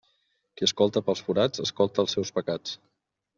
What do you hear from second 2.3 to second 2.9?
pecats.